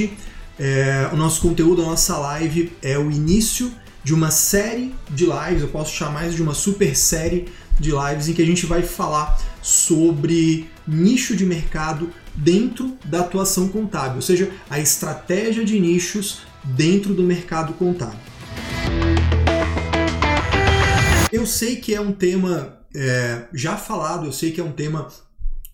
[0.00, 0.16] hoje
[0.58, 5.62] é, o nosso conteúdo, a nossa live é o início de uma série de lives,
[5.62, 7.48] eu posso chamar isso de uma super série
[7.78, 13.68] de lives em que a gente vai falar sobre nicho de mercado dentro da atuação
[13.68, 18.18] contábil, ou seja, a estratégia de nichos dentro do mercado contábil.
[21.32, 25.08] Eu sei que é um tema é, já falado, eu sei que é um tema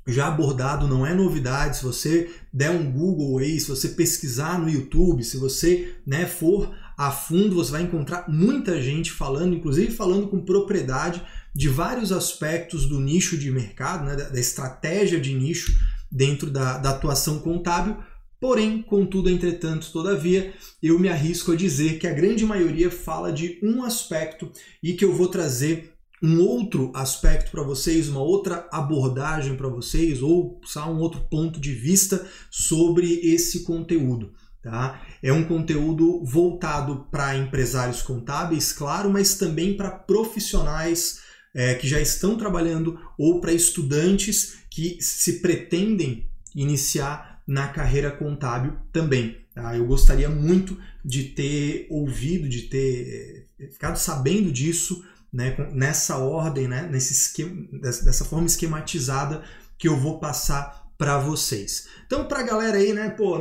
[0.06, 1.78] já abordado, não é novidade.
[1.78, 6.74] Se você der um Google aí, se você pesquisar no YouTube, se você né, for
[6.96, 11.22] a fundo, você vai encontrar muita gente falando, inclusive falando com propriedade
[11.54, 15.78] de vários aspectos do nicho de mercado, né, da, estratégia de nicho
[16.10, 17.98] dentro da, da atuação contábil.
[18.40, 23.58] Porém, contudo, entretanto, todavia, eu me arrisco a dizer que a grande maioria fala de
[23.62, 24.50] um aspecto
[24.82, 25.92] e que eu vou trazer
[26.26, 31.60] um outro aspecto para vocês, uma outra abordagem para vocês, ou só um outro ponto
[31.60, 34.32] de vista sobre esse conteúdo.
[34.60, 35.00] Tá?
[35.22, 41.20] É um conteúdo voltado para empresários contábeis, claro, mas também para profissionais
[41.54, 48.74] é, que já estão trabalhando ou para estudantes que se pretendem iniciar na carreira contábil
[48.92, 49.38] também.
[49.54, 49.76] Tá?
[49.76, 56.68] Eu gostaria muito de ter ouvido, de ter é, ficado sabendo disso né, nessa ordem,
[56.68, 59.42] né, nesse esquema, dessa forma esquematizada
[59.78, 61.88] que eu vou passar para vocês.
[62.06, 63.38] Então, para a galera aí, né, pô,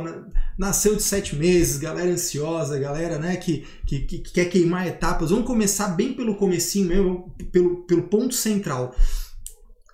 [0.58, 5.46] nasceu de sete meses, galera ansiosa, galera, né, que, que, que, quer queimar etapas, vamos
[5.46, 8.94] começar bem pelo comecinho mesmo, pelo, pelo ponto central.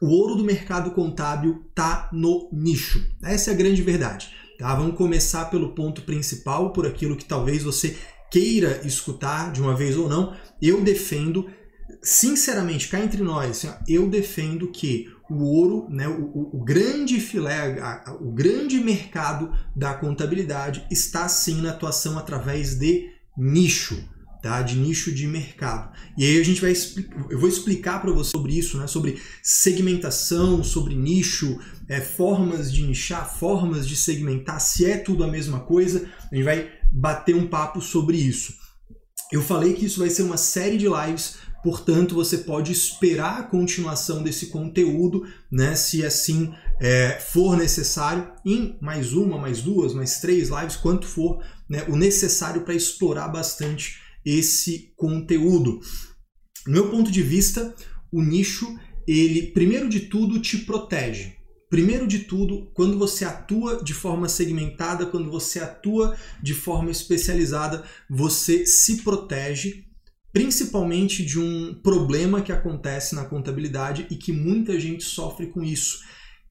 [0.00, 3.06] O ouro do mercado contábil tá no nicho.
[3.22, 4.34] Essa é a grande verdade.
[4.58, 4.74] Tá?
[4.74, 7.96] Vamos começar pelo ponto principal, por aquilo que talvez você
[8.28, 10.36] queira escutar de uma vez ou não.
[10.60, 11.48] Eu defendo
[12.02, 17.76] sinceramente, cá entre nós, assim, eu defendo que o ouro, né, o, o, grande filé,
[18.20, 24.04] o grande mercado da contabilidade está sim na atuação através de nicho,
[24.42, 24.60] tá?
[24.60, 25.90] de nicho de mercado.
[26.18, 26.74] E aí a gente vai
[27.30, 28.86] eu vou explicar para você sobre isso, né?
[28.86, 35.28] sobre segmentação, sobre nicho, é, formas de nichar, formas de segmentar, se é tudo a
[35.28, 38.60] mesma coisa, a gente vai bater um papo sobre isso.
[39.30, 43.42] Eu falei que isso vai ser uma série de lives Portanto, você pode esperar a
[43.44, 50.20] continuação desse conteúdo, né, se assim é, for necessário, em mais uma, mais duas, mais
[50.20, 55.80] três lives, quanto for né, o necessário para explorar bastante esse conteúdo.
[56.66, 57.74] Do meu ponto de vista,
[58.10, 61.36] o nicho, ele, primeiro de tudo, te protege.
[61.70, 67.84] Primeiro de tudo, quando você atua de forma segmentada, quando você atua de forma especializada,
[68.10, 69.86] você se protege
[70.32, 76.00] principalmente de um problema que acontece na contabilidade e que muita gente sofre com isso,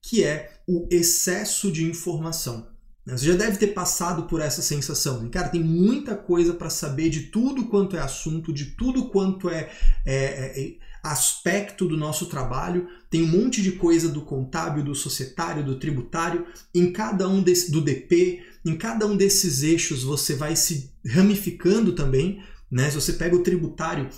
[0.00, 2.72] que é o excesso de informação.
[3.04, 3.16] Né?
[3.16, 5.28] Você já deve ter passado por essa sensação.
[5.28, 9.70] Cara, tem muita coisa para saber de tudo quanto é assunto, de tudo quanto é,
[10.06, 12.88] é, é, é, aspecto do nosso trabalho.
[13.10, 16.46] Tem um monte de coisa do contábil, do societário, do tributário.
[16.74, 21.92] Em cada um desse, do DP, em cada um desses eixos você vai se ramificando
[21.94, 22.42] também.
[22.72, 22.88] Né?
[22.88, 24.08] Se você pega o tributário,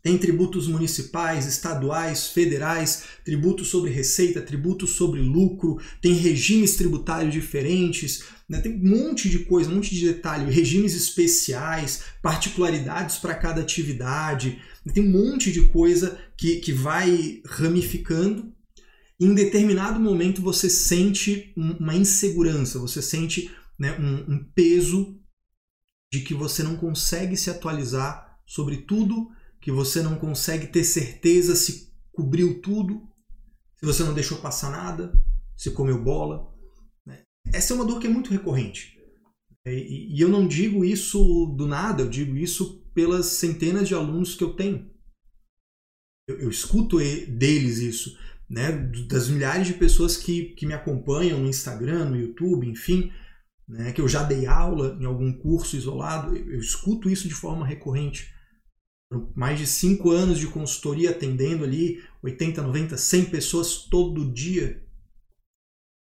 [0.00, 8.22] tem tributos municipais, estaduais, federais, tributos sobre receita, tributos sobre lucro, tem regimes tributários diferentes,
[8.48, 8.60] né?
[8.60, 14.62] tem um monte de coisa, um monte de detalhe, regimes especiais, particularidades para cada atividade,
[14.94, 18.54] tem um monte de coisa que, que vai ramificando.
[19.20, 25.19] Em determinado momento você sente uma insegurança, você sente né, um, um peso
[26.12, 31.54] de que você não consegue se atualizar sobre tudo, que você não consegue ter certeza
[31.54, 33.08] se cobriu tudo,
[33.78, 35.12] se você não deixou passar nada,
[35.56, 36.52] se comeu bola.
[37.06, 37.22] Né?
[37.52, 38.98] Essa é uma dor que é muito recorrente.
[39.64, 44.42] E eu não digo isso do nada, eu digo isso pelas centenas de alunos que
[44.42, 44.90] eu tenho.
[46.26, 48.18] Eu, eu escuto deles isso,
[48.48, 48.72] né?
[49.06, 53.12] das milhares de pessoas que, que me acompanham no Instagram, no YouTube, enfim
[53.70, 57.34] né, que eu já dei aula em algum curso isolado, eu, eu escuto isso de
[57.34, 58.34] forma recorrente.
[59.34, 64.84] Mais de cinco anos de consultoria atendendo ali 80, 90, 100 pessoas todo dia.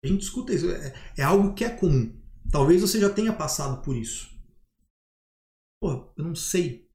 [0.03, 2.19] A gente escuta isso, é, é algo que é comum.
[2.51, 4.29] Talvez você já tenha passado por isso.
[5.81, 6.87] Pô, eu não sei.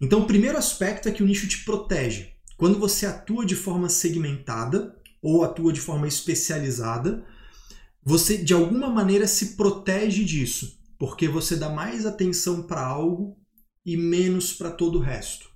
[0.00, 2.32] Então, o primeiro aspecto é que o nicho te protege.
[2.56, 7.26] Quando você atua de forma segmentada ou atua de forma especializada,
[8.06, 13.36] você de alguma maneira se protege disso, porque você dá mais atenção para algo
[13.84, 15.50] e menos para todo o resto.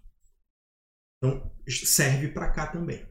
[1.17, 3.06] Então, serve para cá também.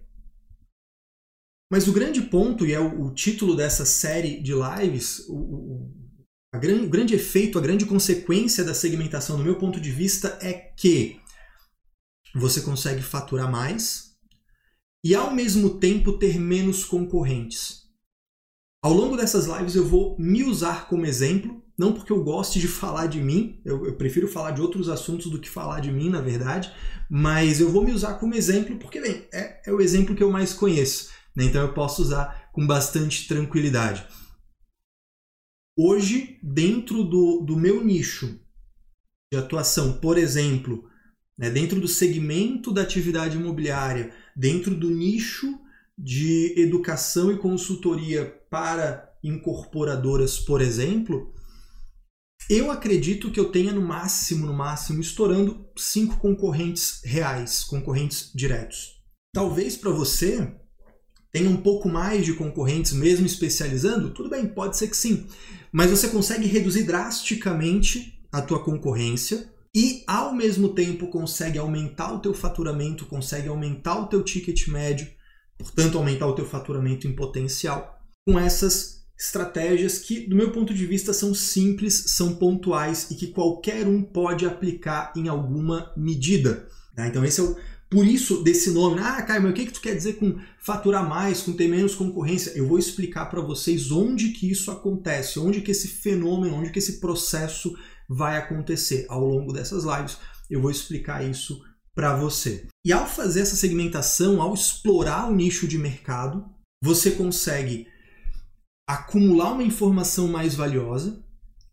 [1.72, 5.94] Mas o grande ponto, e é o, o título dessa série de lives, o, o,
[6.52, 10.38] A grande, o grande efeito, a grande consequência da segmentação, do meu ponto de vista,
[10.42, 11.22] é que
[12.36, 14.18] você consegue faturar mais
[15.02, 17.79] e, ao mesmo tempo, ter menos concorrentes.
[18.82, 22.68] Ao longo dessas lives, eu vou me usar como exemplo, não porque eu goste de
[22.68, 26.10] falar de mim, eu, eu prefiro falar de outros assuntos do que falar de mim,
[26.10, 26.72] na verdade,
[27.10, 30.32] mas eu vou me usar como exemplo porque, bem, é, é o exemplo que eu
[30.32, 31.44] mais conheço, né?
[31.44, 34.08] então eu posso usar com bastante tranquilidade.
[35.78, 38.40] Hoje, dentro do, do meu nicho
[39.32, 40.90] de atuação, por exemplo,
[41.38, 45.60] né, dentro do segmento da atividade imobiliária, dentro do nicho
[46.02, 51.34] de educação e consultoria para incorporadoras, por exemplo,
[52.50, 58.98] eu acredito que eu tenha no máximo, no máximo, estourando cinco concorrentes reais, concorrentes diretos.
[59.34, 60.56] Talvez para você
[61.32, 65.28] tenha um pouco mais de concorrentes mesmo especializando, tudo bem, pode ser que sim
[65.72, 72.20] mas você consegue reduzir drasticamente a tua concorrência e ao mesmo tempo consegue aumentar o
[72.20, 75.08] teu faturamento, consegue aumentar o teu ticket médio,
[75.60, 80.86] portanto aumentar o teu faturamento em potencial com essas estratégias que, do meu ponto de
[80.86, 86.68] vista, são simples, são pontuais e que qualquer um pode aplicar em alguma medida.
[86.96, 87.08] Tá?
[87.08, 87.58] Então esse é o
[87.90, 89.02] por isso desse nome.
[89.02, 91.96] Ah, Caio, mas o que, que tu quer dizer com faturar mais, com ter menos
[91.96, 92.52] concorrência?
[92.52, 96.78] Eu vou explicar para vocês onde que isso acontece, onde que esse fenômeno, onde que
[96.78, 97.76] esse processo
[98.08, 100.18] vai acontecer ao longo dessas lives.
[100.50, 101.64] Eu vou explicar isso
[102.00, 102.66] para você.
[102.86, 106.46] E ao fazer essa segmentação, ao explorar o nicho de mercado,
[106.82, 107.88] você consegue
[108.88, 111.22] acumular uma informação mais valiosa.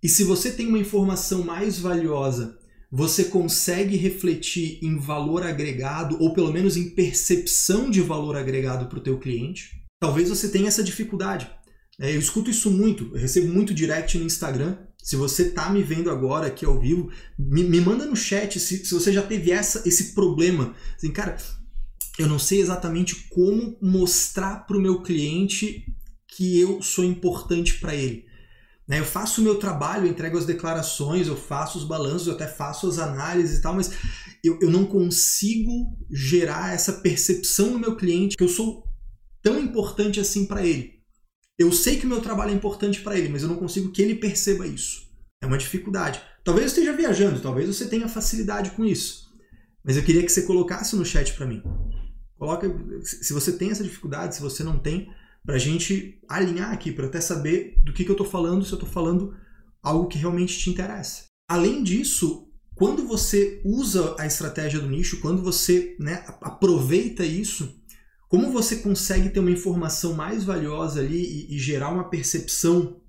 [0.03, 2.59] E se você tem uma informação mais valiosa
[2.91, 8.99] você consegue refletir em valor agregado ou pelo menos em percepção de valor agregado para
[8.99, 9.83] o teu cliente.
[10.01, 11.51] Talvez você tenha essa dificuldade.
[12.01, 14.79] É, eu escuto isso muito, eu recebo muito direct no Instagram.
[15.07, 17.09] Se você está me vendo agora aqui ao vivo,
[17.39, 20.75] me, me manda no chat se, se, você já teve essa, esse problema.
[20.97, 21.37] Assim, cara,
[22.19, 25.87] eu não sei exatamente como mostrar para o meu cliente
[26.27, 28.27] que eu sou importante para ele.
[28.89, 28.99] Né?
[28.99, 32.49] Eu faço o meu trabalho, eu entrego as declarações, eu faço os balanços, eu até
[32.49, 33.93] faço as análises e tal, mas
[34.43, 38.83] eu, eu não consigo gerar essa percepção no meu cliente que eu sou
[39.41, 40.96] tão importante assim para ele.
[41.59, 44.03] Eu sei que o meu trabalho é importante para ele, mas eu não consigo que
[44.03, 45.07] ele perceba isso.
[45.43, 46.21] É uma dificuldade.
[46.45, 49.27] Talvez eu esteja viajando, talvez você tenha facilidade com isso.
[49.85, 51.63] Mas eu queria que você colocasse no chat para mim.
[52.39, 52.69] Coloca
[53.03, 55.11] se você tem essa dificuldade, se você não tem,
[55.45, 58.73] para a gente alinhar aqui, para até saber do que, que eu estou falando, se
[58.73, 59.35] eu estou falando
[59.83, 61.25] algo que realmente te interessa.
[61.49, 67.76] Além disso, quando você usa a estratégia do nicho, quando você né, aproveita isso,
[68.29, 73.01] como você consegue ter uma informação mais valiosa ali e, e gerar uma percepção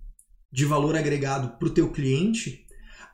[0.52, 2.66] de valor agregado para o teu cliente,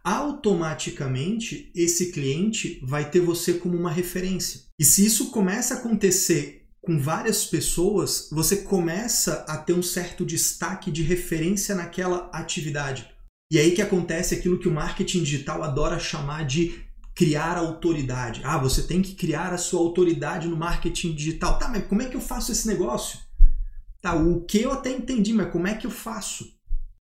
[0.04, 4.62] automaticamente esse cliente vai ter você como uma referência.
[4.78, 10.26] E se isso começa a acontecer com várias pessoas, você começa a ter um certo
[10.26, 13.10] destaque de referência naquela atividade.
[13.50, 16.84] E aí que acontece aquilo que o marketing digital adora chamar de
[17.16, 18.42] criar autoridade.
[18.44, 21.60] Ah, você tem que criar a sua autoridade no marketing digital.
[21.60, 23.20] Tá, mas como é que eu faço esse negócio?
[24.02, 26.46] Tá, o que eu até entendi, mas como é que eu faço?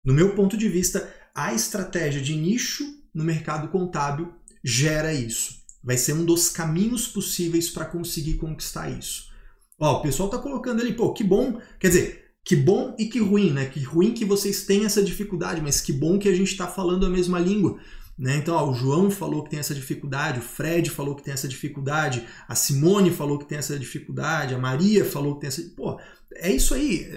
[0.04, 2.84] No meu ponto de vista, a estratégia de nicho
[3.14, 4.32] no mercado contábil
[4.64, 5.60] gera isso.
[5.82, 9.30] Vai ser um dos caminhos possíveis para conseguir conquistar isso.
[9.78, 11.60] Ó, o pessoal tá colocando ali, pô, que bom.
[11.78, 13.66] Quer dizer, que bom e que ruim, né?
[13.66, 17.06] Que ruim que vocês têm essa dificuldade, mas que bom que a gente está falando
[17.06, 17.78] a mesma língua.
[18.20, 18.36] Né?
[18.36, 21.48] Então, ó, o João falou que tem essa dificuldade, o Fred falou que tem essa
[21.48, 25.62] dificuldade, a Simone falou que tem essa dificuldade, a Maria falou que tem essa.
[25.74, 25.98] Pô,
[26.34, 27.10] é isso aí.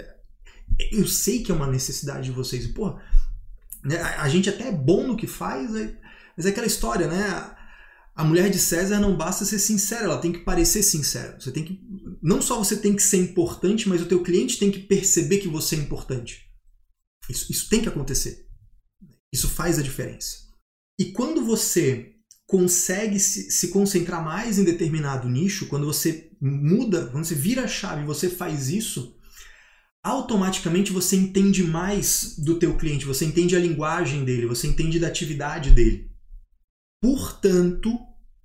[0.93, 2.65] Eu sei que é uma necessidade de vocês.
[2.67, 2.97] Pô,
[3.83, 3.97] né?
[4.01, 5.71] a gente até é bom no que faz,
[6.37, 7.53] mas é aquela história, né?
[8.15, 11.37] a mulher de César não basta ser sincera, ela tem que parecer sincera.
[11.37, 11.81] Você tem que
[12.21, 15.49] não só você tem que ser importante, mas o teu cliente tem que perceber que
[15.49, 16.45] você é importante.
[17.29, 18.47] Isso, isso tem que acontecer.
[19.33, 20.42] Isso faz a diferença.
[20.99, 22.13] E quando você
[22.45, 27.67] consegue se, se concentrar mais em determinado nicho, quando você muda, quando você vira a
[27.67, 29.17] chave, você faz isso,
[30.03, 35.07] automaticamente você entende mais do teu cliente, você entende a linguagem dele, você entende da
[35.07, 36.11] atividade dele.
[37.01, 37.97] Portanto,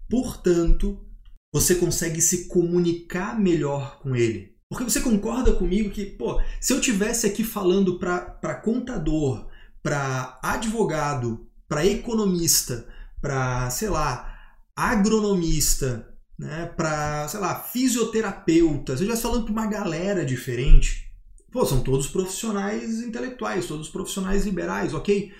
[0.08, 1.04] portanto,
[1.52, 4.56] você consegue se comunicar melhor com ele.
[4.70, 9.48] Porque você concorda comigo que, pô, se eu tivesse aqui falando para contador,
[9.82, 12.87] para advogado, para economista,
[13.20, 14.34] para, sei lá,
[14.75, 16.08] agronomista,
[16.38, 21.08] né, para, sei lá, fisioterapeuta, se eu estivesse falando para uma galera diferente,
[21.50, 25.32] pô, são todos profissionais intelectuais, todos profissionais liberais, ok?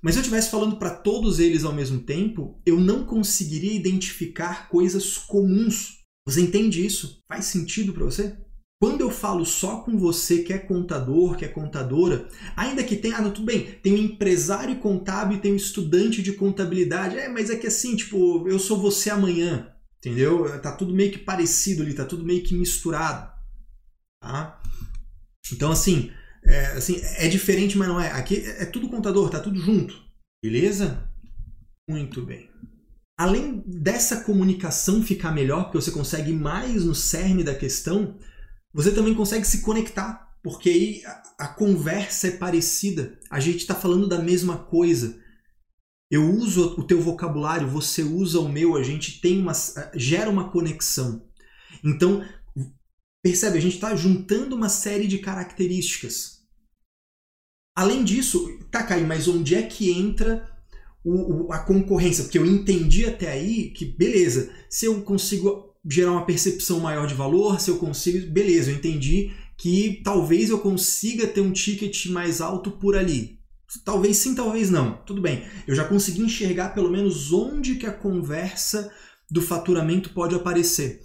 [0.00, 4.68] Mas se eu estivesse falando para todos eles ao mesmo tempo, eu não conseguiria identificar
[4.68, 5.98] coisas comuns.
[6.26, 7.22] Você entende isso?
[7.28, 8.36] Faz sentido para você?
[8.78, 13.16] Quando eu falo só com você que é contador, que é contadora, ainda que tenha,
[13.16, 17.26] ah, não, tudo bem, tem um empresário contábil e tem um estudante de contabilidade, é,
[17.28, 20.60] mas é que assim, tipo, eu sou você amanhã, entendeu?
[20.60, 23.32] Tá tudo meio que parecido ali, tá tudo meio que misturado,
[24.20, 24.60] tá?
[25.50, 26.10] Então, assim,
[26.44, 28.10] é, assim, é diferente, mas não é.
[28.12, 29.98] Aqui é, é tudo contador, tá tudo junto,
[30.44, 31.08] beleza?
[31.88, 32.50] Muito bem.
[33.18, 38.18] Além dessa comunicação ficar melhor, porque você consegue mais no cerne da questão,
[38.76, 41.02] você também consegue se conectar, porque aí
[41.38, 43.18] a, conversa é parecida.
[43.30, 45.18] A gente está falando da mesma coisa.
[46.10, 49.54] Eu uso o teu vocabulário, você usa o meu, a gente tem uma
[49.94, 51.26] gera uma conexão.
[51.82, 52.22] Então,
[53.22, 56.42] percebe, a gente está juntando uma série de características.
[57.74, 60.54] Além disso, tá, Caio, mas onde é que entra
[61.02, 62.24] o, o, a concorrência?
[62.24, 67.14] Porque eu entendi até aí que, beleza, se eu consigo gerar uma percepção maior de
[67.14, 72.40] valor, se eu consigo, beleza, eu entendi que talvez eu consiga ter um ticket mais
[72.40, 73.40] alto por ali.
[73.84, 75.02] Talvez sim, talvez não.
[75.04, 75.44] Tudo bem.
[75.66, 78.92] Eu já consegui enxergar pelo menos onde que a conversa
[79.30, 81.02] do faturamento pode aparecer.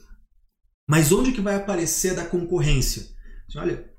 [0.88, 3.04] Mas onde que vai aparecer da concorrência?
[3.48, 3.92] Assim, olha,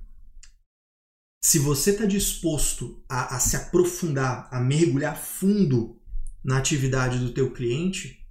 [1.42, 6.00] se você está disposto a, a se aprofundar, a mergulhar fundo
[6.44, 8.21] na atividade do teu cliente,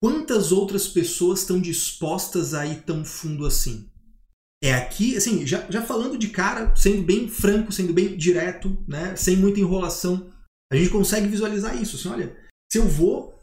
[0.00, 3.90] Quantas outras pessoas estão dispostas a ir tão fundo assim?
[4.62, 9.14] É aqui, assim, já, já falando de cara, sendo bem franco, sendo bem direto, né,
[9.14, 10.32] sem muita enrolação,
[10.72, 11.96] a gente consegue visualizar isso.
[11.96, 12.36] Assim, olha,
[12.70, 13.38] se eu vou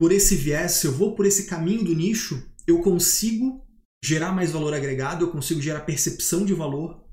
[0.00, 3.66] por esse viés, se eu vou por esse caminho do nicho, eu consigo
[4.02, 7.04] gerar mais valor agregado, eu consigo gerar percepção de valor,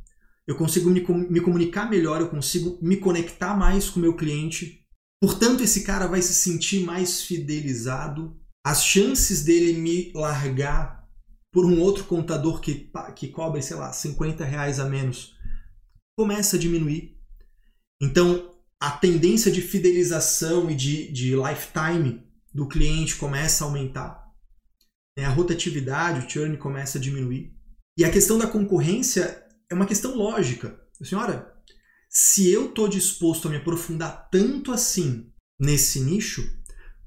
[0.48, 4.82] eu consigo me, me comunicar melhor, eu consigo me conectar mais com o meu cliente.
[5.22, 11.08] Portanto, esse cara vai se sentir mais fidelizado, as chances dele me largar
[11.54, 15.38] por um outro contador que, que cobra, sei lá, 50 reais a menos,
[16.18, 17.18] começa a diminuir.
[18.02, 24.34] Então, a tendência de fidelização e de, de lifetime do cliente começa a aumentar.
[25.18, 25.24] Né?
[25.24, 27.58] A rotatividade, o churn começa a diminuir.
[27.98, 30.78] E a questão da concorrência é uma questão lógica.
[31.02, 31.56] Senhora,
[32.10, 36.46] se eu estou disposto a me aprofundar tanto assim nesse nicho,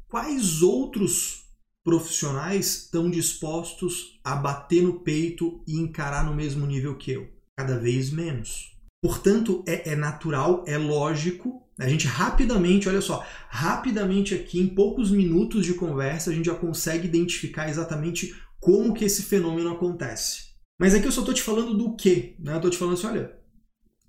[0.08, 1.49] quais outros
[1.84, 7.28] profissionais estão dispostos a bater no peito e encarar no mesmo nível que eu?
[7.56, 8.76] Cada vez menos.
[9.02, 11.62] Portanto, é, é, natural, é lógico.
[11.78, 16.54] A gente rapidamente, olha só, rapidamente aqui, em poucos minutos de conversa, a gente já
[16.54, 20.50] consegue identificar exatamente como que esse fenômeno acontece.
[20.78, 22.34] Mas aqui eu só estou te falando do quê?
[22.38, 22.52] Né?
[22.52, 23.36] Eu estou te falando assim, olha,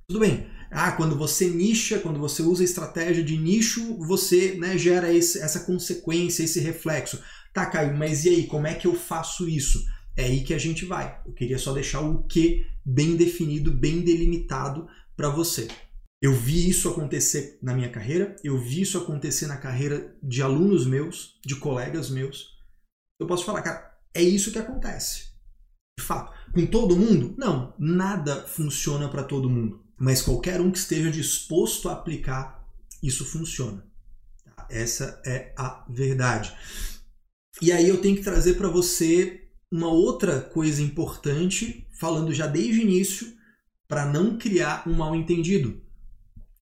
[0.08, 0.48] tudo bem.
[0.70, 5.40] Ah, quando você nicha, quando você usa a estratégia de nicho, você né, gera esse,
[5.40, 7.22] essa consequência, esse reflexo.
[7.54, 9.86] Tá, Caio, mas e aí, como é que eu faço isso?
[10.16, 11.20] É aí que a gente vai.
[11.26, 15.68] Eu queria só deixar o que bem definido, bem delimitado para você.
[16.22, 20.86] Eu vi isso acontecer na minha carreira, eu vi isso acontecer na carreira de alunos
[20.86, 22.58] meus, de colegas meus.
[23.20, 25.32] Eu posso falar, cara, é isso que acontece.
[25.98, 27.34] De fato, com todo mundo?
[27.38, 29.84] Não, nada funciona para todo mundo.
[29.98, 32.68] Mas qualquer um que esteja disposto a aplicar,
[33.02, 33.84] isso funciona.
[34.70, 36.56] Essa é a verdade.
[37.62, 39.42] E aí eu tenho que trazer para você
[39.72, 43.28] uma outra coisa importante, falando já desde o início,
[43.88, 45.80] para não criar um mal entendido.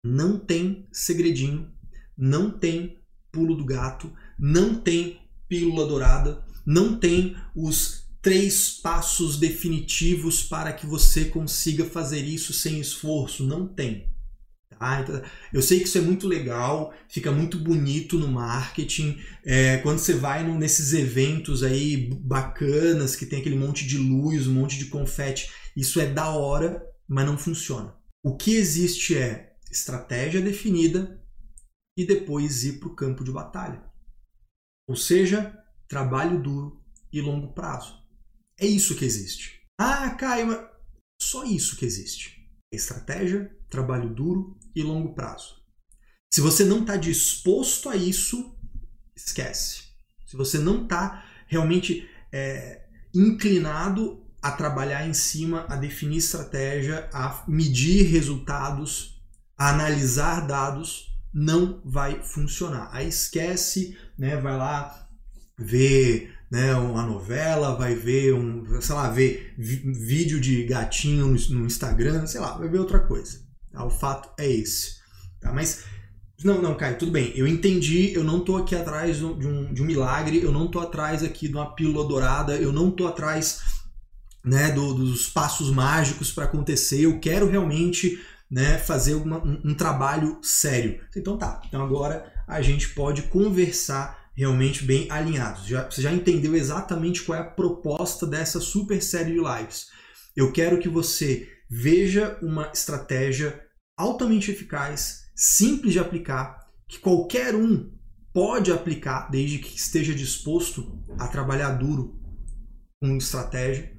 [0.04, 1.72] Não tem segredinho,
[2.18, 2.98] não tem
[3.32, 10.88] pulo do gato, não tem pílula dourada, não tem os três passos definitivos para que
[10.88, 13.46] você consiga fazer isso sem esforço.
[13.46, 14.09] Não tem.
[14.80, 15.22] Ah, então,
[15.52, 19.20] eu sei que isso é muito legal, fica muito bonito no marketing.
[19.44, 24.48] É, quando você vai no, nesses eventos aí bacanas, que tem aquele monte de luz,
[24.48, 27.94] um monte de confete, isso é da hora, mas não funciona.
[28.24, 31.22] O que existe é estratégia definida
[31.98, 33.84] e depois ir para o campo de batalha.
[34.88, 35.56] Ou seja,
[35.88, 36.82] trabalho duro
[37.12, 38.02] e longo prazo.
[38.58, 39.62] É isso que existe.
[39.78, 40.70] Ah, Caio,
[41.22, 42.50] só isso que existe.
[42.72, 45.56] Estratégia, trabalho duro e longo prazo.
[46.32, 48.56] Se você não está disposto a isso,
[49.16, 49.84] esquece.
[50.26, 52.84] Se você não está realmente é,
[53.14, 59.22] inclinado a trabalhar em cima, a definir estratégia, a medir resultados,
[59.58, 62.90] a analisar dados, não vai funcionar.
[62.94, 64.38] Aí esquece, né?
[64.38, 65.08] Vai lá
[65.58, 72.26] ver né, uma novela, vai ver um, sei lá, ver vídeo de gatinho no Instagram,
[72.26, 73.49] sei lá, vai ver outra coisa.
[73.72, 73.86] Tá?
[73.86, 75.00] O fato é esse.
[75.40, 75.52] Tá?
[75.52, 75.84] Mas
[76.44, 77.34] Não, não, Caio, tudo bem.
[77.36, 80.80] Eu entendi, eu não tô aqui atrás de um, de um milagre, eu não tô
[80.80, 83.60] atrás aqui de uma pílula dourada, eu não tô atrás
[84.44, 87.02] né, do, dos passos mágicos para acontecer.
[87.02, 91.02] Eu quero realmente né, fazer uma, um, um, trabalho sério.
[91.16, 95.66] Então tá, então agora a gente pode conversar realmente bem alinhados.
[95.66, 99.88] Já, você já entendeu exatamente qual é a proposta dessa super série de lives.
[100.36, 103.66] Eu quero que você veja uma estratégia
[103.98, 107.94] altamente eficaz, simples de aplicar, que qualquer um
[108.34, 112.20] pode aplicar desde que esteja disposto a trabalhar duro
[113.02, 113.98] com estratégia.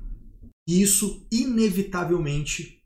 [0.68, 2.82] E isso inevitavelmente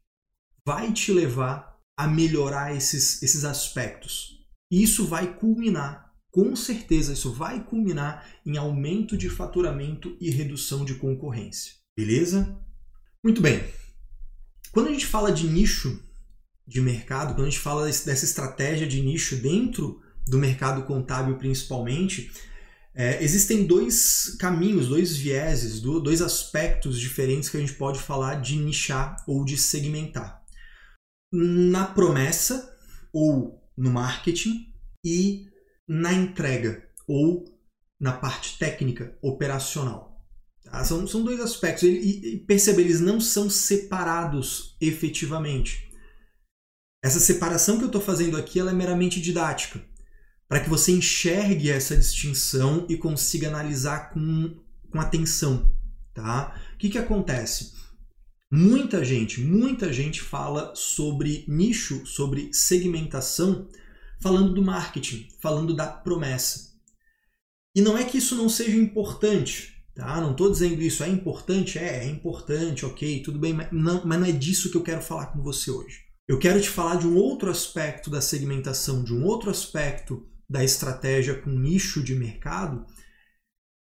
[0.67, 4.45] vai te levar a melhorar esses, esses aspectos.
[4.71, 10.85] E isso vai culminar, com certeza, isso vai culminar em aumento de faturamento e redução
[10.85, 11.75] de concorrência.
[11.97, 12.59] Beleza?
[13.23, 13.63] Muito bem.
[14.75, 16.03] Quando a gente fala de nicho,
[16.67, 22.33] de mercado, quando a gente fala dessa estratégia de nicho dentro do mercado contábil principalmente,
[22.93, 28.57] é, existem dois caminhos, dois vieses, dois aspectos diferentes que a gente pode falar de
[28.57, 30.43] nichar ou de segmentar.
[31.33, 32.77] Na promessa
[33.13, 34.73] ou no marketing
[35.05, 35.47] e
[35.87, 37.45] na entrega ou
[38.01, 40.14] na parte técnica, operacional.
[40.75, 40.83] Tá?
[40.85, 41.85] São, são dois aspectos.
[41.85, 45.89] E, e perceba, eles não são separados efetivamente.
[47.01, 49.81] Essa separação que eu estou fazendo aqui ela é meramente didática,
[50.49, 54.57] para que você enxergue essa distinção e consiga analisar com,
[54.91, 55.73] com atenção.
[56.13, 56.61] Tá?
[56.75, 57.73] O que, que acontece?
[58.51, 63.69] Muita gente, muita gente fala sobre nicho, sobre segmentação,
[64.21, 66.75] falando do marketing, falando da promessa.
[67.77, 70.21] E não é que isso não seja importante, tá?
[70.21, 74.21] Não estou dizendo isso é importante, é, é importante, ok, tudo bem, mas não, mas
[74.21, 76.05] não é disso que eu quero falar com você hoje.
[76.27, 80.65] Eu quero te falar de um outro aspecto da segmentação, de um outro aspecto da
[80.65, 82.87] estratégia com nicho de mercado,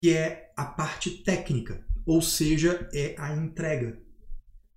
[0.01, 3.99] que é a parte técnica, ou seja, é a entrega.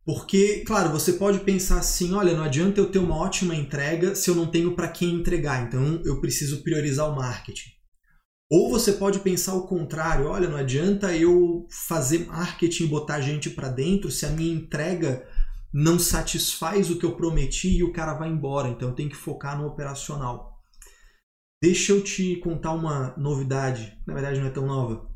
[0.05, 4.31] Porque, claro, você pode pensar assim: olha, não adianta eu ter uma ótima entrega se
[4.31, 7.78] eu não tenho para quem entregar, então eu preciso priorizar o marketing.
[8.51, 13.51] Ou você pode pensar o contrário: olha, não adianta eu fazer marketing e botar gente
[13.51, 15.29] para dentro se a minha entrega
[15.73, 18.69] não satisfaz o que eu prometi e o cara vai embora.
[18.69, 20.59] Então eu tenho que focar no operacional.
[21.63, 24.01] Deixa eu te contar uma novidade.
[24.07, 25.11] Na verdade, não é tão nova.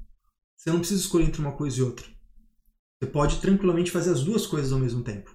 [0.58, 2.06] Você não precisa escolher entre uma coisa e outra.
[3.00, 5.34] Você pode tranquilamente fazer as duas coisas ao mesmo tempo.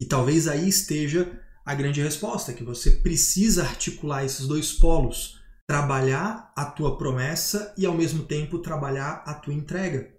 [0.00, 6.52] E talvez aí esteja a grande resposta, que você precisa articular esses dois polos, trabalhar
[6.54, 10.14] a tua promessa e ao mesmo tempo trabalhar a tua entrega.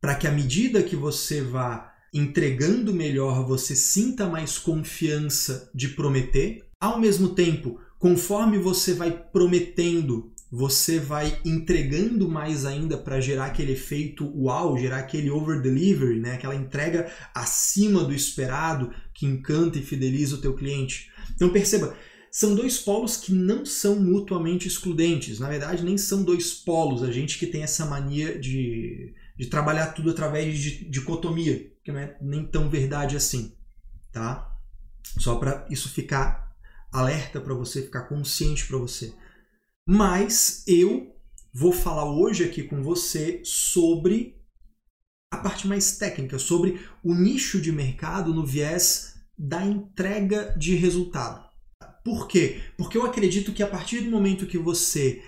[0.00, 6.64] Para que à medida que você vá entregando melhor, você sinta mais confiança de prometer.
[6.80, 13.72] Ao mesmo tempo, conforme você vai prometendo, você vai entregando mais ainda para gerar aquele
[13.72, 16.34] efeito uau, gerar aquele over delivery, né?
[16.34, 21.10] aquela entrega acima do esperado que encanta e fideliza o teu cliente.
[21.34, 21.96] Então perceba,
[22.34, 25.38] são dois polos que não são mutuamente excludentes.
[25.38, 27.02] Na verdade, nem são dois polos.
[27.02, 32.00] A gente que tem essa mania de, de trabalhar tudo através de dicotomia que não
[32.00, 33.54] é nem tão verdade assim,
[34.10, 34.50] tá?
[35.18, 36.56] Só para isso ficar
[36.90, 39.12] alerta para você, ficar consciente para você.
[39.86, 41.14] Mas eu
[41.52, 44.40] vou falar hoje aqui com você sobre
[45.30, 51.51] a parte mais técnica, sobre o nicho de mercado no viés da entrega de resultado.
[52.04, 52.60] Por quê?
[52.76, 55.22] Porque eu acredito que a partir do momento que você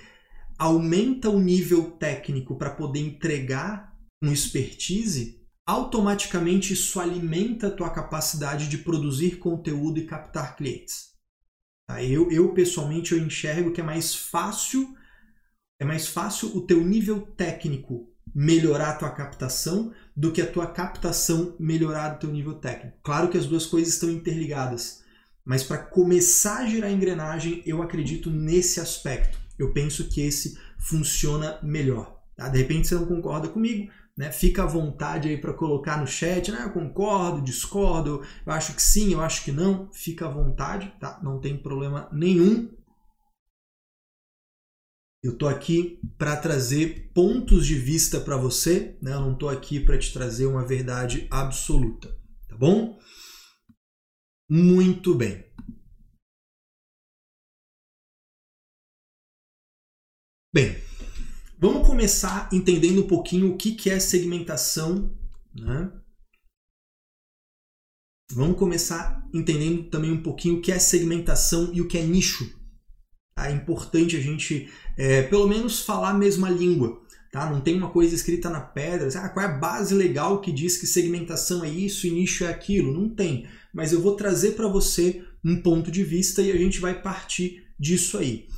[0.59, 8.69] aumenta o nível técnico para poder entregar um expertise, automaticamente isso alimenta a tua capacidade
[8.69, 11.13] de produzir conteúdo e captar clientes.
[11.87, 12.03] Tá?
[12.03, 14.95] Eu, eu pessoalmente eu enxergo que é mais fácil
[15.79, 20.67] é mais fácil o teu nível técnico melhorar a tua captação do que a tua
[20.67, 22.99] captação melhorar o teu nível técnico.
[23.03, 25.04] Claro que as duas coisas estão interligadas,
[25.45, 29.39] mas para começar a girar a engrenagem, eu acredito nesse aspecto.
[29.59, 32.23] Eu penso que esse funciona melhor.
[32.37, 32.49] Tá?
[32.49, 34.33] De repente você não concorda comigo, né?
[34.33, 36.65] Fica à vontade aí para colocar no chat, né?
[36.65, 39.91] Eu concordo, discordo, eu acho que sim, eu acho que não.
[39.93, 41.21] Fica à vontade, tá?
[41.23, 42.71] Não tem problema nenhum.
[45.23, 49.15] Eu tô aqui para trazer pontos de vista para você, né?
[49.15, 52.09] Eu não tô aqui para te trazer uma verdade absoluta,
[52.49, 52.99] tá bom?
[54.49, 55.45] Muito bem.
[60.53, 60.85] Bem,
[61.65, 65.17] Vamos começar entendendo um pouquinho o que é segmentação.
[65.55, 65.91] Né?
[68.33, 72.45] Vamos começar entendendo também um pouquinho o que é segmentação e o que é nicho.
[73.39, 77.03] É importante a gente, é, pelo menos, falar a mesma língua.
[77.33, 77.49] Tá?
[77.49, 80.77] Não tem uma coisa escrita na pedra, ah, qual é a base legal que diz
[80.77, 82.93] que segmentação é isso e nicho é aquilo?
[82.93, 83.49] Não tem.
[83.75, 87.67] Mas eu vou trazer para você um ponto de vista e a gente vai partir
[87.79, 88.49] disso aí.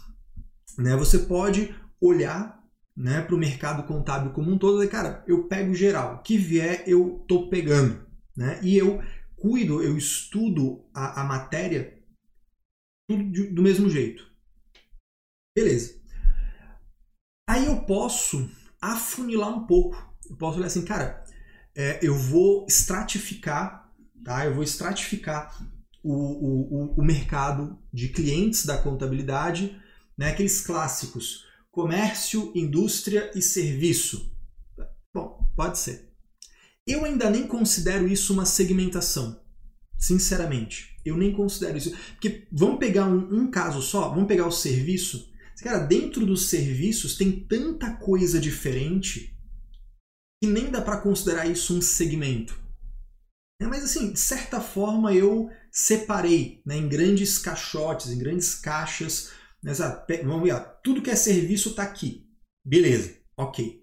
[0.78, 0.94] Né?
[0.96, 2.62] Você pode olhar
[2.94, 6.84] né, para o mercado contábil como um todo e cara, eu pego geral, que vier
[6.86, 8.06] eu tô pegando.
[8.36, 8.60] Né?
[8.62, 9.02] E eu
[9.34, 11.96] cuido, eu estudo a, a matéria
[13.08, 14.30] tudo de, do mesmo jeito.
[15.56, 15.98] Beleza.
[17.48, 18.50] Aí eu posso
[18.80, 19.96] afunilar um pouco.
[20.28, 21.24] Eu posso olhar assim, cara,
[21.74, 23.85] é, eu vou estratificar,
[24.24, 24.46] tá?
[24.46, 25.56] Eu vou estratificar
[26.02, 29.76] o, o, o mercado de clientes da contabilidade,
[30.16, 30.30] né?
[30.30, 34.32] aqueles clássicos, comércio, indústria e serviço.
[35.14, 36.12] Bom, pode ser.
[36.86, 39.40] Eu ainda nem considero isso uma segmentação,
[39.98, 40.96] sinceramente.
[41.04, 41.96] Eu nem considero isso.
[42.12, 47.16] Porque vamos pegar um, um caso só, vamos pegar o serviço Cara, dentro dos serviços
[47.16, 49.34] tem tanta coisa diferente
[50.40, 52.60] que nem dá para considerar isso um segmento.
[53.60, 59.32] É, mas assim, de certa forma eu separei né, em grandes caixotes, em grandes caixas.
[59.62, 59.72] Né,
[60.24, 62.26] vamos ver, tudo que é serviço está aqui.
[62.64, 63.82] Beleza, ok.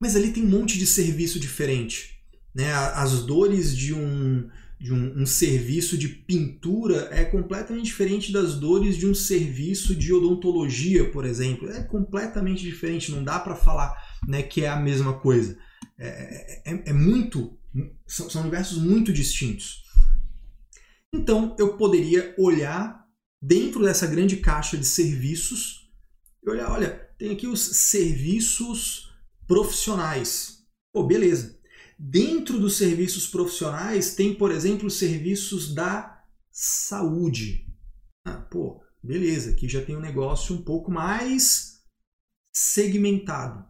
[0.00, 2.16] Mas ali tem um monte de serviço diferente.
[2.54, 2.72] Né?
[2.72, 4.48] As dores de um,
[4.80, 10.12] de um, um, serviço de pintura é completamente diferente das dores de um serviço de
[10.12, 11.70] odontologia, por exemplo.
[11.70, 13.94] É completamente diferente, não dá para falar
[14.26, 15.58] né, que é a mesma coisa.
[15.98, 17.58] É, é, é muito.
[18.06, 19.84] São, são universos muito distintos.
[21.12, 23.06] Então eu poderia olhar
[23.40, 25.90] dentro dessa grande caixa de serviços
[26.42, 29.12] e olhar, olha, tem aqui os serviços
[29.46, 30.64] profissionais.
[30.92, 31.58] Pô, beleza.
[31.98, 37.66] Dentro dos serviços profissionais, tem, por exemplo, os serviços da saúde.
[38.24, 41.80] Ah, pô, beleza, aqui já tem um negócio um pouco mais
[42.52, 43.64] segmentado.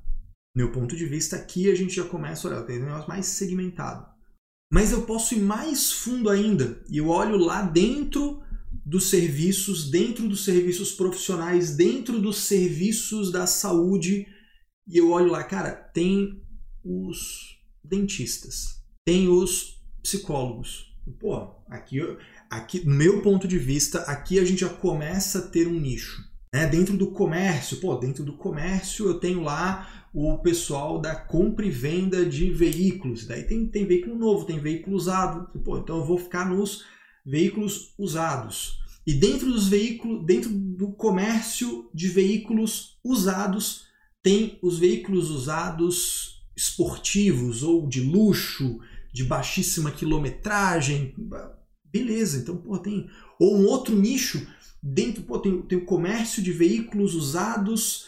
[0.57, 3.27] Meu ponto de vista, aqui a gente já começa a olhar, tem um negócio mais
[3.27, 4.07] segmentado.
[4.73, 8.43] Mas eu posso ir mais fundo ainda e eu olho lá dentro
[8.83, 14.27] dos serviços, dentro dos serviços profissionais, dentro dos serviços da saúde,
[14.89, 16.43] e eu olho lá, cara, tem
[16.83, 20.87] os dentistas, tem os psicólogos.
[21.21, 22.01] Pô, aqui,
[22.49, 26.25] aqui, no meu ponto de vista, aqui a gente já começa a ter um nicho.
[26.55, 26.67] Né?
[26.67, 31.71] Dentro do comércio, pô, dentro do comércio eu tenho lá o pessoal da compra e
[31.71, 33.27] venda de veículos.
[33.27, 35.47] Daí tem, tem veículo novo, tem veículo usado.
[35.61, 36.87] Pô, então eu vou ficar nos
[37.25, 38.79] veículos usados.
[39.07, 43.89] E dentro dos veículos, dentro do comércio de veículos usados,
[44.23, 48.81] tem os veículos usados esportivos ou de luxo,
[49.13, 51.15] de baixíssima quilometragem.
[51.85, 53.07] Beleza, então pô, tem.
[53.39, 54.47] Ou um outro nicho
[54.83, 58.07] dentro, pô, tem, tem o comércio de veículos usados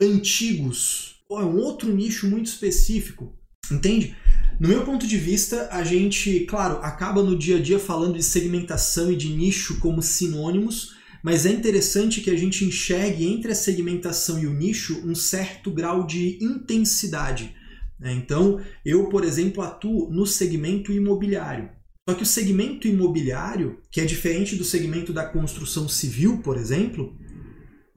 [0.00, 1.15] antigos.
[1.30, 3.36] É um outro nicho muito específico.
[3.70, 4.16] Entende?
[4.60, 8.22] No meu ponto de vista, a gente, claro, acaba no dia a dia falando de
[8.22, 13.56] segmentação e de nicho como sinônimos, mas é interessante que a gente enxergue entre a
[13.56, 17.54] segmentação e o nicho um certo grau de intensidade.
[17.98, 18.12] Né?
[18.12, 21.70] Então, eu, por exemplo, atuo no segmento imobiliário.
[22.08, 27.18] Só que o segmento imobiliário, que é diferente do segmento da construção civil, por exemplo,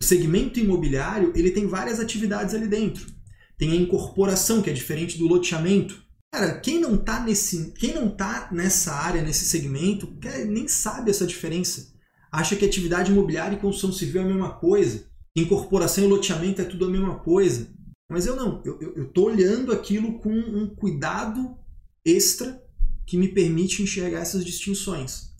[0.01, 3.18] o segmento imobiliário ele tem várias atividades ali dentro.
[3.59, 6.01] Tem a incorporação, que é diferente do loteamento.
[6.33, 10.11] Cara, quem não está nesse, quem não tá nessa área, nesse segmento,
[10.47, 11.93] nem sabe essa diferença.
[12.31, 15.07] Acha que atividade imobiliária e construção civil é a mesma coisa.
[15.35, 17.67] Incorporação e loteamento é tudo a mesma coisa.
[18.09, 21.57] Mas eu não, eu estou olhando aquilo com um cuidado
[22.05, 22.63] extra
[23.05, 25.33] que me permite enxergar essas distinções,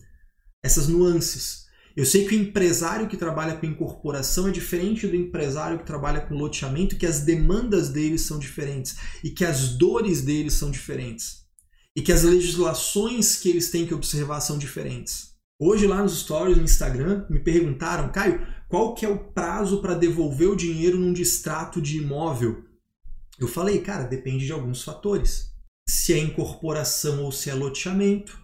[0.61, 1.68] essas nuances.
[1.99, 6.21] Eu sei que o empresário que trabalha com incorporação é diferente do empresário que trabalha
[6.21, 11.43] com loteamento, que as demandas deles são diferentes e que as dores deles são diferentes
[11.93, 15.31] e que as legislações que eles têm que observar são diferentes.
[15.59, 19.93] Hoje lá nos stories no Instagram me perguntaram, Caio, qual que é o prazo para
[19.93, 22.63] devolver o dinheiro num distrato de imóvel?
[23.37, 25.49] Eu falei, cara, depende de alguns fatores.
[25.89, 28.39] Se é incorporação ou se é loteamento.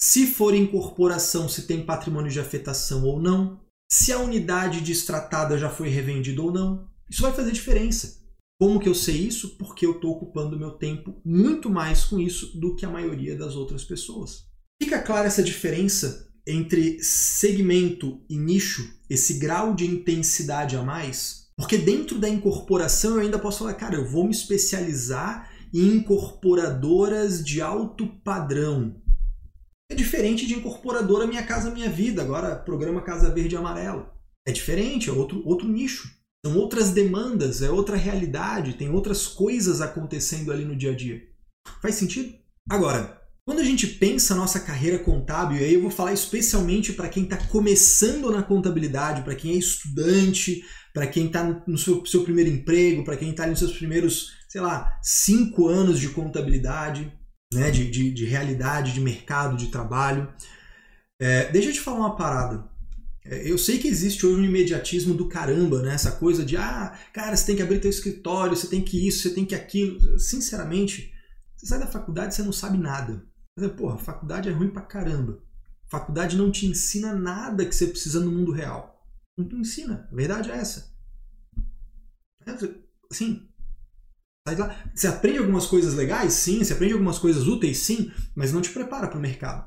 [0.00, 3.60] Se for incorporação, se tem patrimônio de afetação ou não.
[3.90, 6.88] Se a unidade distratada já foi revendida ou não.
[7.10, 8.20] Isso vai fazer diferença.
[8.60, 9.56] Como que eu sei isso?
[9.56, 13.56] Porque eu estou ocupando meu tempo muito mais com isso do que a maioria das
[13.56, 14.44] outras pessoas.
[14.80, 21.76] Fica clara essa diferença entre segmento e nicho, esse grau de intensidade a mais, porque
[21.76, 27.60] dentro da incorporação eu ainda posso falar, cara, eu vou me especializar em incorporadoras de
[27.60, 28.94] alto padrão.
[29.90, 34.06] É diferente de incorporadora Minha Casa Minha Vida, agora programa Casa Verde e Amarelo.
[34.46, 36.10] É diferente, é outro, outro nicho.
[36.44, 41.22] São outras demandas, é outra realidade, tem outras coisas acontecendo ali no dia a dia.
[41.80, 42.34] Faz sentido?
[42.70, 47.08] Agora, quando a gente pensa nossa carreira contábil, e aí eu vou falar especialmente para
[47.08, 52.24] quem está começando na contabilidade, para quem é estudante, para quem está no seu, seu,
[52.24, 57.10] primeiro emprego, para quem está nos seus primeiros, sei lá, cinco anos de contabilidade,
[57.52, 60.32] né, de, de, de realidade, de mercado, de trabalho.
[61.20, 62.68] É, deixa eu te falar uma parada.
[63.24, 65.94] É, eu sei que existe hoje um imediatismo do caramba, né?
[65.94, 69.22] Essa coisa de, ah, cara, você tem que abrir teu escritório, você tem que isso,
[69.22, 70.18] você tem que aquilo.
[70.18, 71.12] Sinceramente,
[71.56, 73.26] você sai da faculdade você não sabe nada.
[73.56, 75.42] Mas, porra, faculdade é ruim pra caramba.
[75.90, 79.02] Faculdade não te ensina nada que você precisa no mundo real.
[79.36, 80.08] Não te ensina.
[80.10, 80.94] A verdade é essa.
[84.48, 86.32] É, assim, você aprende algumas coisas legais?
[86.32, 86.62] Sim.
[86.62, 87.78] Você aprende algumas coisas úteis?
[87.78, 88.10] Sim.
[88.34, 89.66] Mas não te prepara para o mercado.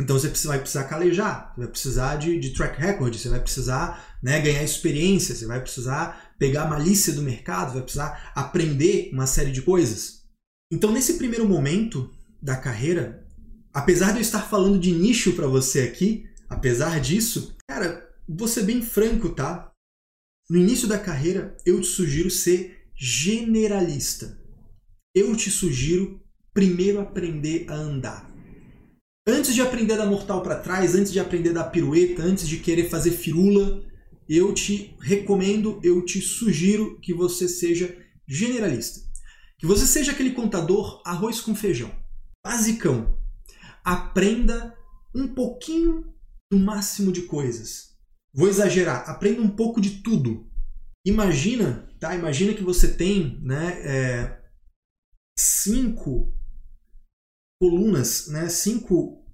[0.00, 4.18] Então você vai precisar calejar, você vai precisar de, de track record, você vai precisar
[4.22, 9.26] né, ganhar experiência, você vai precisar pegar a malícia do mercado, vai precisar aprender uma
[9.26, 10.22] série de coisas.
[10.72, 13.26] Então, nesse primeiro momento da carreira,
[13.72, 18.62] apesar de eu estar falando de nicho para você aqui, apesar disso, cara, vou ser
[18.62, 19.70] bem franco, tá?
[20.48, 24.38] No início da carreira, eu te sugiro ser generalista.
[25.12, 26.22] Eu te sugiro
[26.54, 28.32] primeiro aprender a andar.
[29.26, 32.46] Antes de aprender a dar mortal para trás, antes de aprender a dar pirueta, antes
[32.46, 33.82] de querer fazer firula,
[34.28, 37.92] eu te recomendo, eu te sugiro que você seja
[38.24, 39.00] generalista.
[39.58, 41.90] Que você seja aquele contador arroz com feijão.
[42.46, 43.18] Basicão.
[43.84, 44.78] Aprenda
[45.12, 46.14] um pouquinho
[46.52, 47.96] do máximo de coisas.
[48.32, 50.48] Vou exagerar, aprenda um pouco de tudo.
[51.04, 52.16] Imagina, tá?
[52.16, 54.38] Imagina que você tem, né, é,
[55.38, 56.34] cinco
[57.60, 59.24] colunas, né, cinco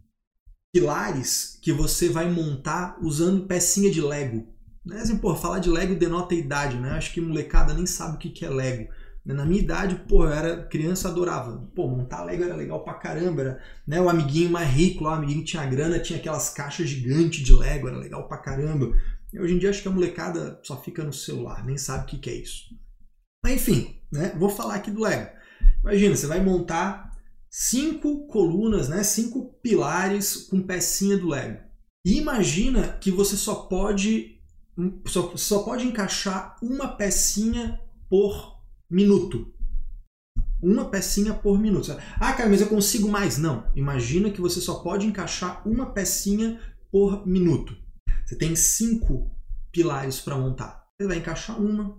[0.71, 4.55] pilares que você vai montar usando pecinha de Lego.
[4.85, 5.01] Né?
[5.01, 6.91] Assim, falar de Lego denota idade, né?
[6.91, 8.93] Acho que molecada nem sabe o que é Lego.
[9.25, 9.33] Né?
[9.33, 11.71] Na minha idade, pô, eu era criança, adorava.
[11.75, 13.41] Pô, montar Lego era legal pra caramba.
[13.41, 16.89] Era, né, o amiguinho mais rico lá, o amiguinho que tinha grana, tinha aquelas caixas
[16.91, 18.95] gigantes de Lego, era legal pra caramba.
[19.39, 22.29] Hoje em dia acho que a molecada só fica no celular, nem sabe o que
[22.29, 22.77] é isso.
[23.43, 25.31] Mas enfim, né, vou falar aqui do Lego.
[25.81, 27.17] Imagina, você vai montar
[27.51, 31.63] cinco colunas, né, cinco pilares com pecinha do Lego.
[32.05, 34.39] E imagina que você só pode
[35.07, 39.53] só, só pode encaixar uma pecinha por minuto.
[40.63, 41.97] Uma pecinha por minuto.
[42.17, 43.39] Ah, cara, mas eu consigo mais.
[43.39, 43.71] Não.
[43.75, 47.77] Imagina que você só pode encaixar uma pecinha por minuto.
[48.29, 49.35] Você tem cinco
[49.73, 50.87] pilares para montar.
[51.01, 51.99] Você vai encaixar uma,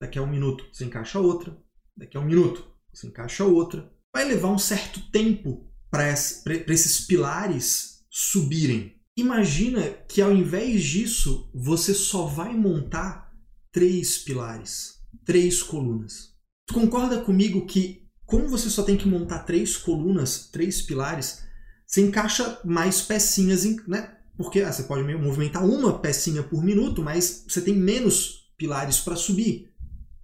[0.00, 1.54] daqui a um minuto você encaixa outra,
[1.94, 8.02] daqui a um minuto você encaixa outra, vai levar um certo tempo para esses pilares
[8.08, 8.98] subirem.
[9.14, 13.30] Imagina que ao invés disso, você só vai montar
[13.70, 16.34] três pilares, três colunas.
[16.66, 21.44] Tu concorda comigo que, como você só tem que montar três colunas, três pilares,
[21.86, 24.16] você encaixa mais pecinhas, né?
[24.36, 29.16] Porque ah, você pode movimentar uma pecinha por minuto, mas você tem menos pilares para
[29.16, 29.70] subir,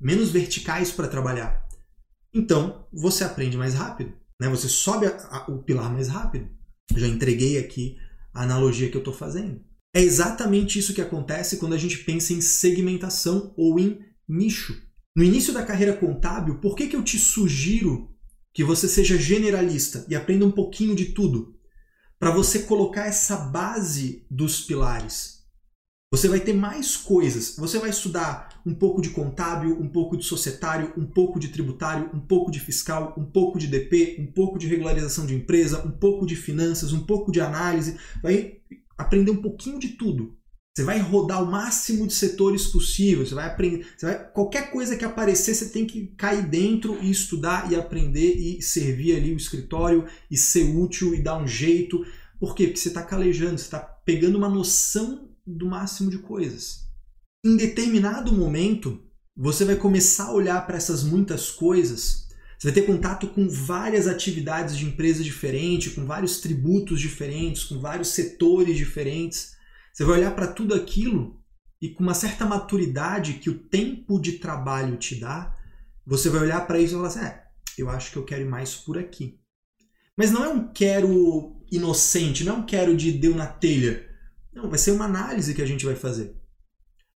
[0.00, 1.66] menos verticais para trabalhar.
[2.32, 4.12] Então, você aprende mais rápido.
[4.40, 4.48] Né?
[4.48, 6.48] Você sobe a, a, o pilar mais rápido.
[6.96, 7.96] Já entreguei aqui
[8.32, 9.60] a analogia que eu estou fazendo.
[9.94, 14.80] É exatamente isso que acontece quando a gente pensa em segmentação ou em nicho.
[15.16, 18.14] No início da carreira contábil, por que, que eu te sugiro
[18.54, 21.57] que você seja generalista e aprenda um pouquinho de tudo?
[22.18, 25.38] Para você colocar essa base dos pilares.
[26.10, 27.54] Você vai ter mais coisas.
[27.56, 32.10] Você vai estudar um pouco de contábil, um pouco de societário, um pouco de tributário,
[32.12, 35.92] um pouco de fiscal, um pouco de DP, um pouco de regularização de empresa, um
[35.92, 37.98] pouco de finanças, um pouco de análise.
[38.22, 38.62] Vai
[38.96, 40.37] aprender um pouquinho de tudo.
[40.78, 43.26] Você vai rodar o máximo de setores possível.
[43.26, 43.84] Você vai aprender.
[43.96, 48.36] Você vai, qualquer coisa que aparecer, você tem que cair dentro e estudar e aprender
[48.36, 52.06] e servir ali o escritório e ser útil e dar um jeito.
[52.38, 52.68] Por quê?
[52.68, 56.84] Porque você está calejando, você está pegando uma noção do máximo de coisas.
[57.44, 59.02] Em determinado momento,
[59.36, 62.28] você vai começar a olhar para essas muitas coisas.
[62.56, 67.80] Você vai ter contato com várias atividades de empresa diferentes, com vários tributos diferentes, com
[67.80, 69.57] vários setores diferentes.
[69.92, 71.42] Você vai olhar para tudo aquilo
[71.80, 75.56] e com uma certa maturidade que o tempo de trabalho te dá,
[76.04, 77.44] você vai olhar para isso e falar assim: é,
[77.76, 79.40] eu acho que eu quero ir mais por aqui.
[80.16, 84.08] Mas não é um quero inocente, não é um quero de deu na telha.
[84.52, 86.34] Não, vai ser uma análise que a gente vai fazer.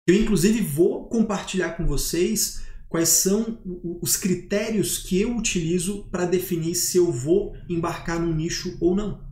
[0.06, 3.62] Eu, inclusive, vou compartilhar com vocês quais são
[4.02, 9.24] os critérios que eu utilizo para definir se eu vou embarcar num nicho ou não.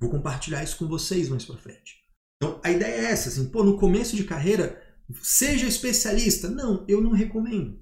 [0.00, 1.97] Vou compartilhar isso com vocês mais para frente.
[2.38, 4.80] Então a ideia é essa, assim, pô, no começo de carreira,
[5.20, 6.48] seja especialista.
[6.48, 7.78] Não, eu não recomendo.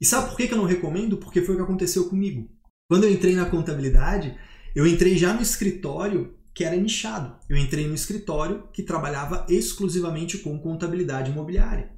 [0.00, 1.16] E sabe por que eu não recomendo?
[1.16, 2.48] Porque foi o que aconteceu comigo.
[2.88, 4.38] Quando eu entrei na contabilidade,
[4.74, 7.36] eu entrei já no escritório que era nichado.
[7.48, 11.92] Eu entrei no escritório que trabalhava exclusivamente com contabilidade imobiliária.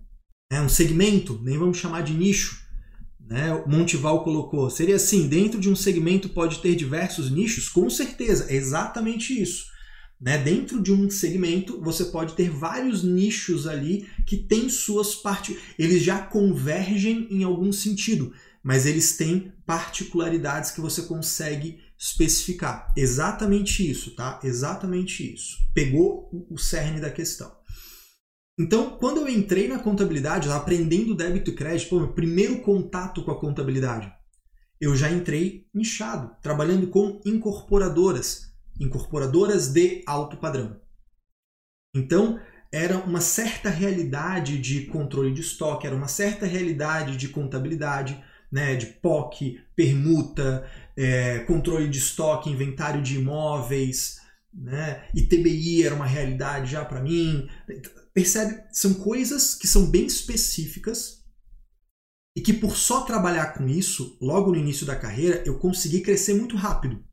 [0.51, 2.67] É um segmento, nem vamos chamar de nicho.
[3.19, 3.55] Né?
[3.55, 7.69] O Montival colocou, seria assim, dentro de um segmento pode ter diversos nichos?
[7.69, 9.67] Com certeza, é exatamente isso.
[10.21, 10.37] Né?
[10.37, 15.57] Dentro de um segmento, você pode ter vários nichos ali que têm suas partes.
[15.79, 22.93] Eles já convergem em algum sentido, mas eles têm particularidades que você consegue especificar.
[22.97, 24.39] Exatamente isso, tá?
[24.45, 25.57] Exatamente isso.
[25.73, 27.59] Pegou o cerne da questão.
[28.59, 33.31] Então, quando eu entrei na contabilidade, aprendendo débito e crédito, pô, meu primeiro contato com
[33.31, 34.13] a contabilidade,
[34.79, 38.50] eu já entrei nichado, trabalhando com incorporadoras
[38.81, 40.81] incorporadoras de alto padrão.
[41.95, 42.41] Então,
[42.73, 48.75] era uma certa realidade de controle de estoque, era uma certa realidade de contabilidade, né,
[48.75, 54.19] de POC, permuta, é, controle de estoque, inventário de imóveis,
[54.53, 57.49] né, ITBI era uma realidade já para mim.
[58.15, 58.63] Percebe?
[58.73, 61.25] São coisas que são bem específicas
[62.37, 66.35] e que por só trabalhar com isso, logo no início da carreira, eu consegui crescer
[66.35, 67.05] muito rápido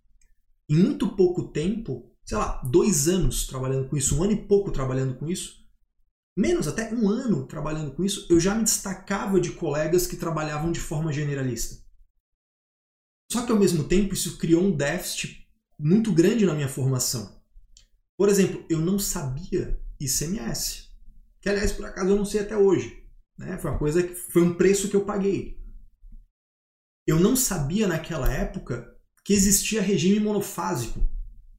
[0.69, 4.71] em muito pouco tempo, sei lá, dois anos trabalhando com isso, um ano e pouco
[4.71, 5.65] trabalhando com isso,
[6.37, 10.71] menos até um ano trabalhando com isso, eu já me destacava de colegas que trabalhavam
[10.71, 11.83] de forma generalista.
[13.31, 15.47] Só que ao mesmo tempo isso criou um déficit
[15.79, 17.41] muito grande na minha formação.
[18.17, 20.89] Por exemplo, eu não sabia ICMS,
[21.41, 23.05] que aliás por acaso eu não sei até hoje.
[23.37, 23.57] Né?
[23.57, 25.57] Foi uma coisa que foi um preço que eu paguei.
[27.05, 28.96] Eu não sabia naquela época
[29.27, 31.05] que existia regime monofásico.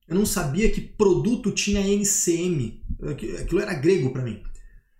[0.09, 2.83] Eu não sabia que produto tinha NCM.
[3.43, 4.43] Aquilo era grego para mim.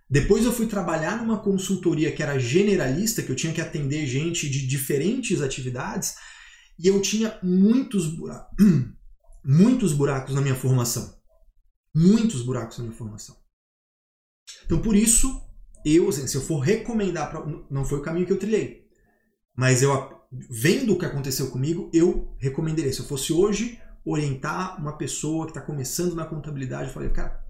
[0.07, 4.47] Depois eu fui trabalhar numa consultoria que era generalista, que eu tinha que atender gente
[4.47, 6.13] de diferentes atividades,
[6.77, 8.55] e eu tinha muitos buracos,
[9.43, 11.19] muitos buracos na minha formação.
[11.95, 13.35] Muitos buracos na minha formação.
[14.65, 15.41] Então por isso,
[15.83, 18.85] eu, assim, se eu for recomendar, pra, não foi o caminho que eu trilhei,
[19.57, 22.93] mas eu vendo o que aconteceu comigo, eu recomendaria.
[22.93, 27.43] Se eu fosse hoje orientar uma pessoa que está começando na contabilidade, eu falei, cara,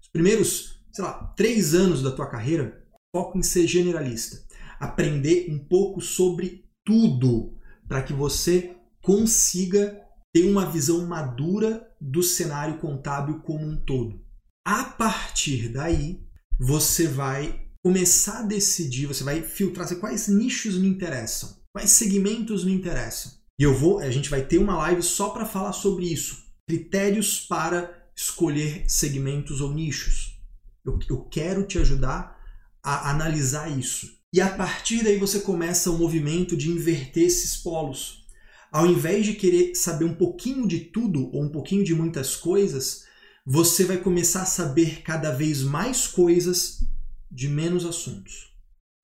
[0.00, 4.46] os primeiros, sei lá, três anos da tua carreira, foco em ser generalista.
[4.78, 10.00] Aprender um pouco sobre tudo para que você consiga
[10.32, 14.20] ter uma visão madura do cenário contábil como um todo.
[14.64, 16.22] A partir daí,
[16.60, 22.72] você vai começar a decidir, você vai filtrar quais nichos me interessam Quais segmentos me
[22.72, 23.32] interessam?
[23.58, 26.44] E eu vou, a gente vai ter uma live só para falar sobre isso.
[26.66, 30.40] Critérios para escolher segmentos ou nichos.
[30.84, 32.38] Eu, eu quero te ajudar
[32.82, 34.18] a analisar isso.
[34.32, 38.26] E a partir daí você começa o um movimento de inverter esses polos.
[38.70, 43.04] Ao invés de querer saber um pouquinho de tudo ou um pouquinho de muitas coisas,
[43.44, 46.84] você vai começar a saber cada vez mais coisas
[47.30, 48.52] de menos assuntos.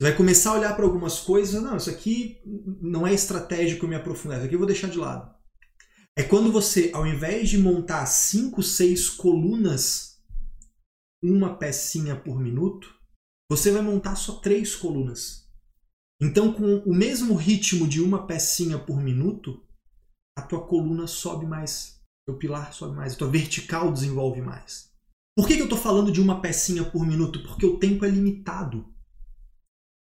[0.00, 2.40] Você vai começar a olhar para algumas coisas, não, isso aqui
[2.80, 5.32] não é estratégico me aprofundar, isso aqui eu vou deixar de lado.
[6.16, 10.22] É quando você, ao invés de montar cinco, seis colunas,
[11.22, 12.94] uma pecinha por minuto,
[13.50, 15.48] você vai montar só três colunas.
[16.20, 19.62] Então, com o mesmo ritmo de uma pecinha por minuto,
[20.36, 24.90] a tua coluna sobe mais, teu pilar sobe mais, a tua vertical desenvolve mais.
[25.36, 27.42] Por que, que eu estou falando de uma pecinha por minuto?
[27.42, 28.93] Porque o tempo é limitado.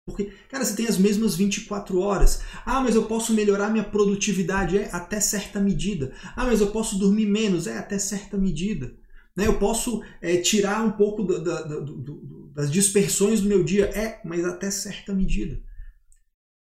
[0.09, 2.41] Porque, cara, você tem as mesmas 24 horas.
[2.65, 4.77] Ah, mas eu posso melhorar minha produtividade.
[4.77, 6.13] É, até certa medida.
[6.35, 7.67] Ah, mas eu posso dormir menos.
[7.67, 8.95] É, até certa medida.
[9.35, 9.47] Né?
[9.47, 13.85] Eu posso é, tirar um pouco do, do, das dispersões do meu dia.
[13.85, 15.61] É, mas até certa medida.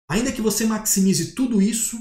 [0.09, 1.97] Ainda que você maximize tudo isso,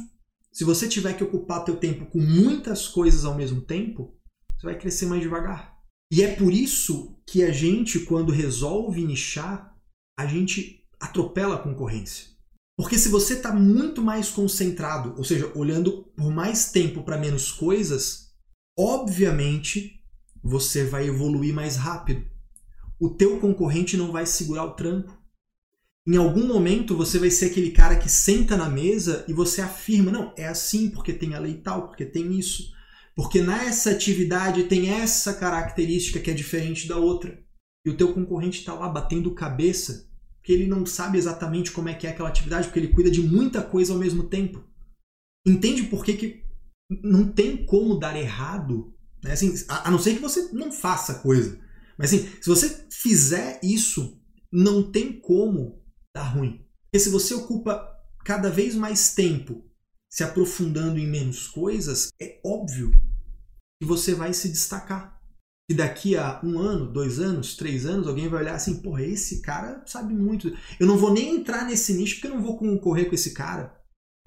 [0.51, 4.15] se você tiver que ocupar teu tempo com muitas coisas ao mesmo tempo,
[4.57, 5.75] você vai crescer mais devagar.
[6.11, 9.75] E é por isso que a gente, quando resolve nichar,
[10.17, 12.35] a gente atropela a concorrência.
[12.77, 17.51] Porque se você está muito mais concentrado, ou seja, olhando por mais tempo para menos
[17.51, 18.33] coisas,
[18.77, 20.01] obviamente
[20.43, 22.25] você vai evoluir mais rápido.
[22.99, 25.17] O teu concorrente não vai segurar o tranco.
[26.07, 30.11] Em algum momento você vai ser aquele cara que senta na mesa e você afirma,
[30.11, 32.71] não, é assim porque tem a lei tal, porque tem isso,
[33.15, 37.41] porque nessa atividade tem essa característica que é diferente da outra.
[37.85, 40.09] E o teu concorrente está lá batendo cabeça
[40.45, 43.19] que ele não sabe exatamente como é que é aquela atividade, porque ele cuida de
[43.19, 44.63] muita coisa ao mesmo tempo.
[45.45, 46.43] Entende por que, que
[47.01, 49.31] não tem como dar errado, né?
[49.31, 51.59] assim, a, a não ser que você não faça coisa.
[51.97, 54.21] Mas assim, se você fizer isso,
[54.51, 55.83] não tem como
[56.15, 56.63] dar ruim.
[56.83, 57.83] Porque se você ocupa
[58.23, 59.65] cada vez mais tempo
[60.07, 62.91] se aprofundando em menos coisas, é óbvio
[63.81, 65.14] que você vai se destacar.
[65.70, 69.41] E daqui a um ano, dois anos, três anos, alguém vai olhar assim, porra, esse
[69.41, 70.55] cara sabe muito.
[70.80, 73.76] Eu não vou nem entrar nesse nicho porque eu não vou concorrer com esse cara.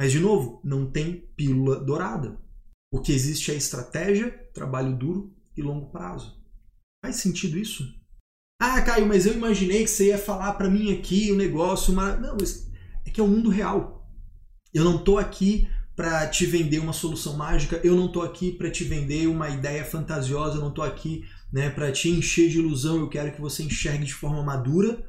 [0.01, 2.39] Mas, de novo, não tem pílula dourada.
[2.91, 6.41] Porque existe a estratégia, trabalho duro e longo prazo.
[7.05, 7.84] Faz sentido isso?
[8.61, 11.93] Ah, Caio, mas eu imaginei que você ia falar para mim aqui o um negócio.
[11.93, 12.16] Uma...
[12.16, 12.36] Não,
[13.05, 14.09] é que é o mundo real.
[14.74, 15.68] Eu não tô aqui
[15.99, 19.84] para te vender uma solução mágica, eu não estou aqui para te vender uma ideia
[19.84, 23.64] fantasiosa, eu não estou aqui né, para te encher de ilusão, eu quero que você
[23.64, 25.05] enxergue de forma madura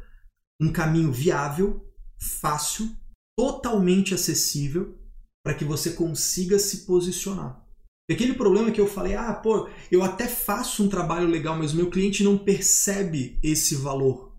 [0.60, 1.86] um caminho viável,
[2.20, 2.90] fácil,
[3.38, 4.98] totalmente acessível
[5.44, 7.64] para que você consiga se posicionar.
[8.10, 11.76] Aquele problema que eu falei, ah, pô, eu até faço um trabalho legal, mas o
[11.76, 14.36] meu cliente não percebe esse valor.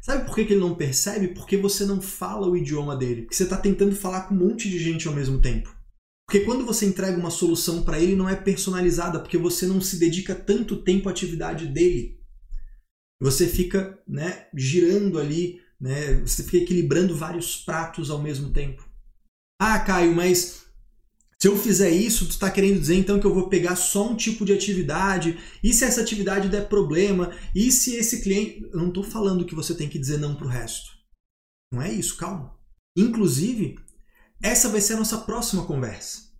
[0.00, 1.28] Sabe por que, que ele não percebe?
[1.28, 3.20] Porque você não fala o idioma dele.
[3.20, 5.78] Porque você está tentando falar com um monte de gente ao mesmo tempo.
[6.30, 9.96] Porque quando você entrega uma solução para ele, não é personalizada, porque você não se
[9.96, 12.20] dedica tanto tempo à atividade dele.
[13.20, 18.88] Você fica né, girando ali, né, você fica equilibrando vários pratos ao mesmo tempo.
[19.60, 20.66] Ah, Caio, mas
[21.36, 24.14] se eu fizer isso, tu está querendo dizer então que eu vou pegar só um
[24.14, 25.36] tipo de atividade?
[25.64, 27.34] E se essa atividade der problema?
[27.52, 28.70] E se esse cliente.
[28.72, 30.92] Eu não estou falando que você tem que dizer não para o resto.
[31.72, 32.56] Não é isso, calma.
[32.96, 33.80] Inclusive,
[34.42, 36.30] essa vai ser a nossa próxima conversa.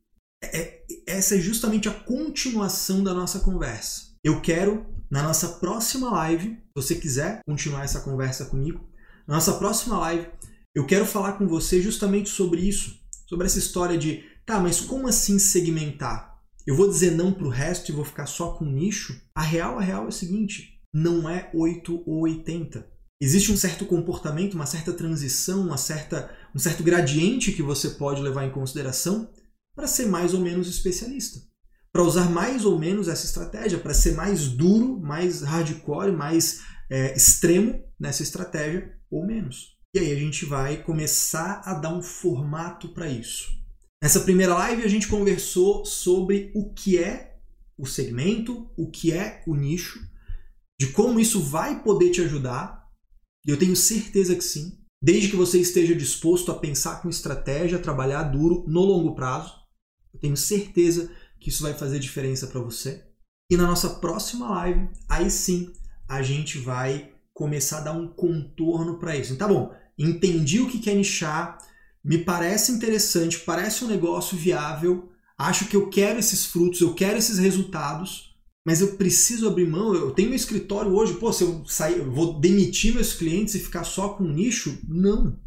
[0.42, 4.10] É, é, essa é justamente a continuação da nossa conversa.
[4.24, 8.88] Eu quero, na nossa próxima live, se você quiser continuar essa conversa comigo,
[9.26, 10.28] na nossa próxima live,
[10.74, 15.08] eu quero falar com você justamente sobre isso, sobre essa história de, tá, mas como
[15.08, 16.38] assim segmentar?
[16.66, 19.20] Eu vou dizer não para o resto e vou ficar só com nicho?
[19.34, 22.86] A real, a real é o seguinte, não é 8 ou 80.
[23.20, 28.20] Existe um certo comportamento, uma certa transição, uma certa, um certo gradiente que você pode
[28.20, 29.30] levar em consideração
[29.74, 31.40] para ser mais ou menos especialista.
[31.92, 37.16] Para usar mais ou menos essa estratégia, para ser mais duro, mais hardcore, mais é,
[37.16, 39.76] extremo nessa estratégia ou menos.
[39.94, 43.50] E aí a gente vai começar a dar um formato para isso.
[44.02, 47.38] Nessa primeira live a gente conversou sobre o que é
[47.76, 50.00] o segmento, o que é o nicho,
[50.78, 52.80] de como isso vai poder te ajudar
[53.46, 57.78] e eu tenho certeza que sim, desde que você esteja disposto a pensar com estratégia,
[57.78, 59.54] trabalhar duro no longo prazo.
[60.12, 63.04] Eu tenho certeza que isso vai fazer diferença para você.
[63.50, 65.72] E na nossa próxima live, aí sim,
[66.08, 69.32] a gente vai começar a dar um contorno para isso.
[69.32, 71.58] Então, tá bom, entendi o que é nichar,
[72.04, 77.18] me parece interessante, parece um negócio viável, acho que eu quero esses frutos, eu quero
[77.18, 78.29] esses resultados,
[78.66, 79.94] mas eu preciso abrir mão.
[79.94, 83.60] Eu tenho meu escritório hoje, pô, se eu sair, eu vou demitir meus clientes e
[83.60, 84.78] ficar só com um nicho?
[84.86, 85.38] Não.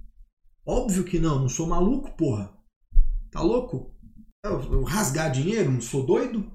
[0.66, 2.52] Óbvio que não, não sou maluco, porra.
[3.32, 3.94] Tá louco?
[4.46, 6.52] Eu, eu rasgar dinheiro, não sou doido?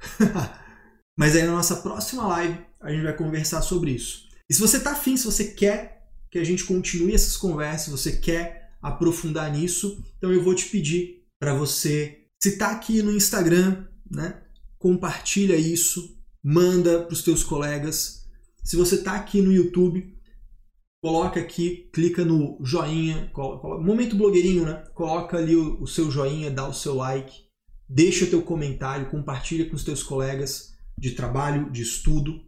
[1.18, 4.28] mas aí na nossa próxima live a gente vai conversar sobre isso.
[4.48, 7.90] E se você tá afim, se você quer que a gente continue essas conversas, se
[7.90, 13.12] você quer aprofundar nisso, então eu vou te pedir para você, se tá aqui no
[13.12, 14.42] Instagram, né?
[14.80, 18.26] Compartilha isso, manda para os teus colegas.
[18.64, 20.16] Se você está aqui no YouTube,
[21.02, 24.82] coloca aqui, clica no joinha, coloca, momento blogueirinho, né?
[24.94, 27.42] Coloca ali o, o, seu joinha, dá o seu like,
[27.86, 32.40] deixa o teu comentário, compartilha com os teus colegas de trabalho, de estudo,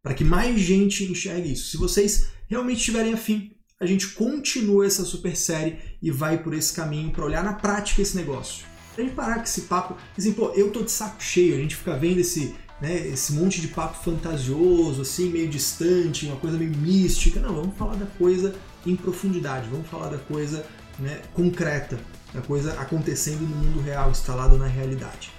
[0.00, 1.70] para que mais gente enxergue isso.
[1.70, 6.72] Se vocês realmente estiverem afim, a gente continua essa super série e vai por esse
[6.72, 8.69] caminho para olhar na prática esse negócio.
[8.94, 11.76] Pra gente parar com esse papo, assim, pô, eu tô de saco cheio, a gente
[11.76, 16.76] fica vendo esse, né, esse monte de papo fantasioso, assim, meio distante, uma coisa meio
[16.76, 17.40] mística.
[17.40, 20.66] Não, vamos falar da coisa em profundidade, vamos falar da coisa
[20.98, 21.98] né, concreta,
[22.34, 25.30] da coisa acontecendo no mundo real, instalada na realidade.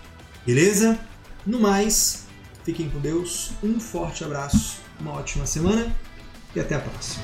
[0.45, 0.99] Beleza?
[1.45, 2.25] No mais,
[2.63, 5.95] fiquem com Deus, um forte abraço, uma ótima semana
[6.55, 7.23] e até a próxima.